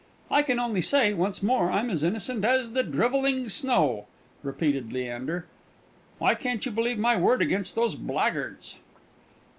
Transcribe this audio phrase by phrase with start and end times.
[0.31, 4.07] "I can only say, once more, I'm as innocent as the drivelling snow,"
[4.41, 5.45] repeated Leander.
[6.17, 8.77] "Why can't you believe my word against those blackguards?"